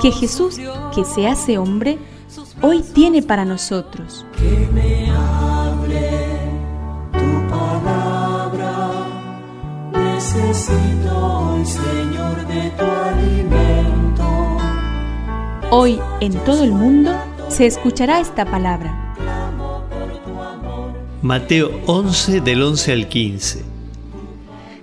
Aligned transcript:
que 0.00 0.10
Jesús, 0.10 0.58
que 0.94 1.04
se 1.04 1.26
hace 1.26 1.58
hombre, 1.58 1.98
hoy 2.62 2.82
tiene 2.94 3.22
para 3.22 3.44
nosotros. 3.44 4.24
Que 4.36 4.68
me 4.72 5.10
hable 5.10 6.10
tu 7.12 7.48
palabra, 7.48 8.90
necesito 9.92 11.16
hoy, 11.16 11.64
Señor, 11.64 12.46
de 12.46 12.70
tu 12.70 12.84
alimento. 12.84 14.24
Hoy 15.70 15.98
en 16.20 16.32
todo 16.44 16.64
el 16.64 16.72
mundo 16.72 17.12
se 17.48 17.66
escuchará 17.66 18.20
esta 18.20 18.44
palabra. 18.44 19.00
Mateo 21.22 21.80
11 21.86 22.42
del 22.42 22.62
11 22.62 22.92
al 22.92 23.08
15. 23.08 23.64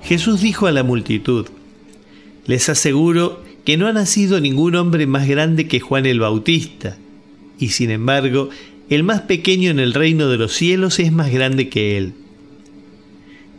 Jesús 0.02 0.42
dijo 0.42 0.66
a 0.66 0.72
la 0.72 0.84
multitud, 0.84 1.48
les 2.48 2.68
aseguro 2.68 3.44
que 3.66 3.78
no 3.78 3.88
ha 3.88 3.94
nacido 3.94 4.40
ningún 4.40 4.76
hombre 4.76 5.06
más 5.06 5.28
grande 5.28 5.68
que 5.68 5.80
Juan 5.80 6.06
el 6.06 6.20
Bautista, 6.20 6.98
y 7.60 7.70
sin 7.70 7.92
embargo, 7.92 8.50
el 8.90 9.04
más 9.04 9.22
pequeño 9.22 9.70
en 9.70 9.80
el 9.80 9.94
reino 9.94 10.30
de 10.30 10.38
los 10.38 10.54
cielos 10.54 11.00
es 11.00 11.12
más 11.12 11.32
grande 11.32 11.70
que 11.70 11.98
él. 11.98 12.14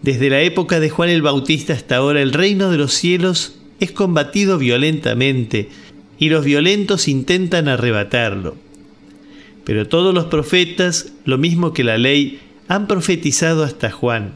Desde 0.02 0.28
la 0.30 0.42
época 0.42 0.80
de 0.80 0.90
Juan 0.90 1.08
el 1.08 1.22
Bautista 1.22 1.72
hasta 1.72 1.96
ahora, 1.96 2.20
el 2.20 2.32
reino 2.32 2.70
de 2.70 2.78
los 2.78 2.92
cielos 2.92 3.56
es 3.78 3.92
combatido 3.92 4.58
violentamente, 4.58 5.68
y 6.18 6.28
los 6.28 6.44
violentos 6.44 7.08
intentan 7.08 7.68
arrebatarlo. 7.68 8.56
Pero 9.64 9.86
todos 9.86 10.12
los 10.12 10.26
profetas, 10.26 11.12
lo 11.24 11.38
mismo 11.38 11.72
que 11.72 11.84
la 11.84 11.98
ley, 11.98 12.40
han 12.68 12.88
profetizado 12.88 13.62
hasta 13.62 13.90
Juan. 13.90 14.34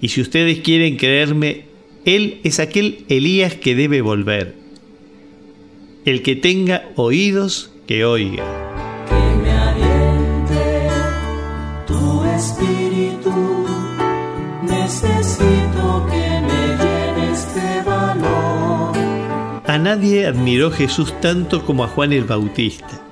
Y 0.00 0.08
si 0.08 0.20
ustedes 0.20 0.60
quieren 0.60 0.96
creerme, 0.96 1.67
él 2.08 2.40
es 2.42 2.58
aquel 2.58 3.04
Elías 3.08 3.54
que 3.54 3.74
debe 3.74 4.00
volver. 4.00 4.54
El 6.06 6.22
que 6.22 6.36
tenga 6.36 6.88
oídos, 6.96 7.70
que 7.86 8.06
oiga. 8.06 8.44
Que 9.08 9.36
me 9.42 9.50
aliente 9.50 10.88
tu 11.86 12.24
espíritu, 12.24 13.66
necesito 14.62 16.06
que 16.10 16.40
me 16.48 16.62
llenes 16.80 17.54
de 17.54 17.82
valor. 17.82 18.96
A 19.66 19.78
nadie 19.78 20.26
admiró 20.26 20.70
Jesús 20.70 21.12
tanto 21.20 21.66
como 21.66 21.84
a 21.84 21.88
Juan 21.88 22.14
el 22.14 22.24
Bautista. 22.24 23.02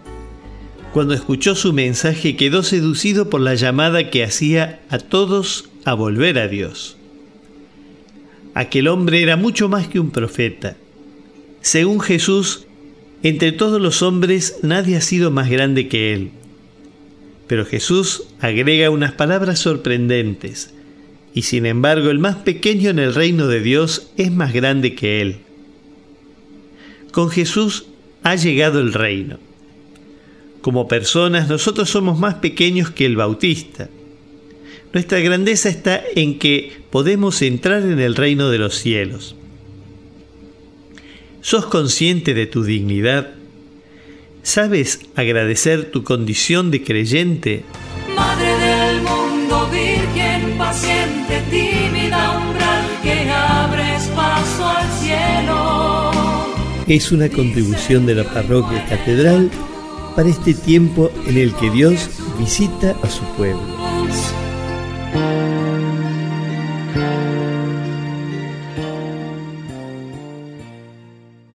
Cuando 0.94 1.12
escuchó 1.12 1.55
su 1.55 1.74
mensaje 1.74 2.36
quedó 2.36 2.62
seducido 2.62 3.28
por 3.28 3.42
la 3.42 3.56
llamada 3.56 4.08
que 4.08 4.24
hacía 4.24 4.80
a 4.89 4.98
todos 4.98 5.69
a 5.84 5.92
volver 5.92 6.39
a 6.39 6.48
Dios. 6.48 6.97
Aquel 8.57 8.89
hombre 8.89 9.23
era 9.23 9.37
mucho 9.37 9.69
más 9.69 9.87
que 9.87 10.01
un 10.01 10.11
profeta. 10.11 10.79
Según 11.61 12.01
Jesús, 12.01 12.65
entre 13.23 13.53
todos 13.53 13.83
los 13.83 14.01
hombres 14.01 14.61
nadie 14.63 14.97
ha 14.97 15.03
sido 15.03 15.31
más 15.31 15.51
grande 15.51 15.89
que 15.89 16.15
él. 16.15 16.31
Pero 17.48 17.67
Jesús 17.67 18.23
agrega 18.41 18.89
unas 18.89 19.13
palabras 19.13 19.58
sorprendentes, 19.58 20.73
y 21.35 21.42
sin 21.42 21.67
embargo 21.67 22.08
el 22.08 22.19
más 22.19 22.36
pequeño 22.36 22.89
en 22.89 22.98
el 22.98 23.14
reino 23.14 23.47
de 23.47 23.61
Dios 23.61 24.11
es 24.17 24.33
más 24.33 24.55
grande 24.55 24.95
que 24.95 25.20
él. 25.20 25.36
Con 27.13 27.29
Jesús 27.29 27.89
ha 28.23 28.36
llegado 28.36 28.80
el 28.80 28.95
reino. 28.95 29.39
Como 30.63 30.89
personas 30.89 31.51
nosotros 31.51 31.91
somos 31.91 32.19
más 32.19 32.36
pequeños 32.36 32.89
que 32.89 33.05
el 33.05 33.17
Bautista. 33.17 33.91
Nuestra 34.96 35.20
grandeza 35.20 35.68
está 35.68 36.02
en 36.14 36.39
que 36.39 36.73
podemos 36.89 37.42
entrar 37.42 37.83
en 37.83 38.01
el 38.01 38.17
reino 38.17 38.48
de 38.48 38.57
los 38.57 38.77
cielos. 38.77 39.36
¿Sos 41.42 41.67
consciente 41.67 42.33
de 42.33 42.46
tu 42.46 42.64
dignidad? 42.64 43.35
¿Sabes 44.42 45.01
agradecer 45.14 45.90
tu 45.90 46.02
condición 46.02 46.70
de 46.70 46.83
creyente? 46.83 47.62
Madre 48.14 48.48
del 48.56 49.02
mundo, 49.02 49.68
virgen, 49.70 50.56
paciente, 50.56 51.42
tímida, 51.51 52.39
umbral, 52.39 52.86
que 53.02 53.29
abres 53.30 54.05
paso 54.17 54.67
al 54.67 54.90
cielo. 54.92 56.12
Es 56.86 57.12
una 57.12 57.29
contribución 57.29 58.06
de 58.06 58.14
la 58.14 58.24
parroquia 58.24 58.83
catedral 58.86 59.51
para 60.17 60.30
este 60.30 60.55
tiempo 60.55 61.11
en 61.27 61.36
el 61.36 61.55
que 61.55 61.70
Dios 61.70 62.08
visita 62.39 62.96
a 63.02 63.11
su 63.11 63.24
pueblo. 63.36 64.45